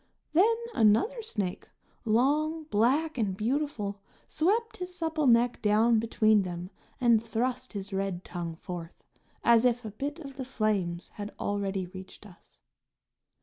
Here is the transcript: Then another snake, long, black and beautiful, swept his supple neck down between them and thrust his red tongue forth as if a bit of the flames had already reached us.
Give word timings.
Then 0.33 0.55
another 0.73 1.21
snake, 1.21 1.69
long, 2.05 2.63
black 2.71 3.19
and 3.19 3.37
beautiful, 3.37 4.01
swept 4.27 4.77
his 4.77 4.95
supple 4.95 5.27
neck 5.27 5.61
down 5.61 5.99
between 5.99 6.41
them 6.41 6.71
and 6.99 7.23
thrust 7.23 7.73
his 7.73 7.93
red 7.93 8.23
tongue 8.25 8.55
forth 8.55 9.03
as 9.43 9.63
if 9.63 9.85
a 9.85 9.91
bit 9.91 10.17
of 10.17 10.37
the 10.37 10.43
flames 10.45 11.09
had 11.09 11.31
already 11.39 11.85
reached 11.85 12.25
us. 12.25 12.61